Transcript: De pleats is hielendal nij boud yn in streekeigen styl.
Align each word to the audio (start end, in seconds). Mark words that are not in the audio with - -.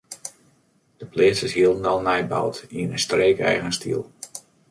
De 0.97 1.05
pleats 1.05 1.43
is 1.43 1.53
hielendal 1.57 1.99
nij 2.07 2.23
boud 2.31 2.57
yn 2.79 2.89
in 2.91 2.99
streekeigen 3.05 3.73
styl. 3.77 4.03